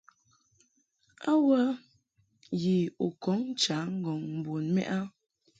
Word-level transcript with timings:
A 1.31 1.33
wə 1.45 1.59
yi 2.61 2.77
u 3.05 3.07
kɔŋ 3.23 3.39
ncha 3.51 3.77
ŋgɔŋ 3.97 4.21
bun 4.43 4.63
mɛʼ 4.75 4.89
a? 4.97 4.99